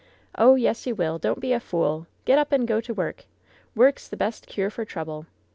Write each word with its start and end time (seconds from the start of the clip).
"Oh, 0.35 0.55
yes 0.55 0.87
you 0.87 0.95
will. 0.95 1.19
Don't 1.19 1.39
be 1.39 1.53
a 1.53 1.59
fool! 1.59 2.07
Get 2.25 2.39
up 2.39 2.51
and 2.51 2.67
go 2.67 2.81
to 2.81 2.91
work. 2.91 3.25
Work's 3.75 4.07
the 4.07 4.17
best 4.17 4.47
cure 4.47 4.71
for 4.71 4.83
trouble. 4.83 5.27